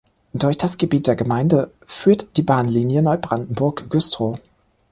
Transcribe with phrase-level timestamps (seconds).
[0.33, 4.39] Durch das Gebiet der Gemeinde führt die Bahnlinie Neubrandenburg-Güstrow.